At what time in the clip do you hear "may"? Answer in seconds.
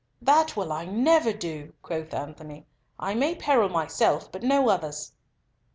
3.13-3.35